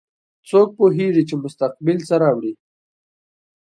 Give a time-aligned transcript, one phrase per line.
[0.49, 2.53] څوک پوهیږي چې مستقبل څه راوړي